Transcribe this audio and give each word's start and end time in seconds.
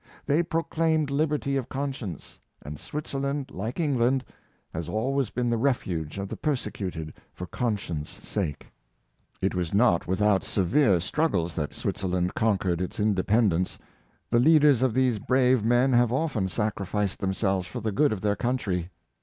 They 0.25 0.41
proclaimed 0.41 1.11
liberty 1.11 1.57
of 1.57 1.69
con 1.69 1.93
science, 1.93 2.39
and 2.63 2.79
Switzerland, 2.79 3.51
like 3.53 3.79
England, 3.79 4.25
has 4.73 4.89
always 4.89 5.29
been 5.29 5.47
the 5.51 5.59
refuge 5.59 6.17
of 6.17 6.27
the 6.27 6.35
persecuted 6.35 7.13
for 7.31 7.45
conscience' 7.45 8.09
sake. 8.09 8.71
It 9.43 9.53
was 9.53 9.75
not 9.75 10.07
without 10.07 10.43
severe 10.43 10.99
struggles 11.01 11.53
that 11.53 11.75
Switzerland 11.75 12.33
conquered 12.33 12.81
its 12.81 12.99
independence 12.99 13.77
The 14.31 14.39
leaders 14.39 14.81
of 14.81 14.95
these 14.95 15.19
brave 15.19 15.63
men 15.63 15.93
have 15.93 16.11
often 16.11 16.47
sacrificed 16.49 17.19
themselves 17.19 17.67
for 17.67 17.79
the 17.79 17.91
good 17.91 18.11
of 18.11 18.21
their 18.21 18.35
countr}'. 18.35 18.89